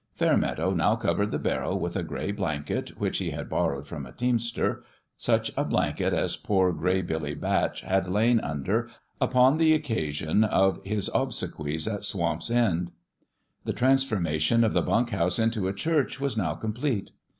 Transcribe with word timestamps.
Fairmeadow 0.15 0.73
now 0.73 0.95
covered 0.95 1.29
the 1.29 1.37
barrel 1.37 1.79
with 1.79 1.95
a 1.95 2.01
gray 2.01 2.31
blanket, 2.31 2.99
which 2.99 3.19
he 3.19 3.29
had 3.29 3.47
borrowed 3.47 3.85
from 3.85 4.03
a 4.07 4.11
teamster 4.11 4.81
such 5.15 5.51
a 5.55 5.63
blanket 5.63 6.11
as 6.11 6.35
poor 6.35 6.71
Gray 6.73 7.03
Billy 7.03 7.35
Batch 7.35 7.81
had 7.81 8.07
lain 8.07 8.39
under 8.39 8.89
upon 9.21 9.59
the 9.59 9.73
occasion 9.75 10.43
of 10.43 10.83
his 10.83 11.11
obsequies 11.13 11.87
at 11.87 12.03
Swamp's 12.03 12.49
End. 12.49 12.91
The 13.65 13.73
transformation 13.73 14.63
of 14.63 14.73
the 14.73 14.81
bunk 14.81 15.11
house 15.11 15.37
into 15.37 15.67
a 15.67 15.71
church 15.71 16.19
was 16.19 16.35
now 16.35 16.55
complete. 16.55 17.11